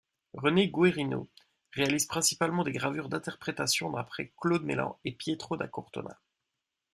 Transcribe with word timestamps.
René 0.33 0.67
Guérineau 0.71 1.29
réalise 1.75 2.07
principalement 2.07 2.63
des 2.63 2.71
gravures 2.71 3.07
d'interprétation 3.07 3.91
d'après 3.91 4.33
Claude 4.41 4.63
Mellan 4.63 4.99
et 5.05 5.11
Pietro 5.11 5.57
da 5.57 5.67
Cortona. 5.67 6.19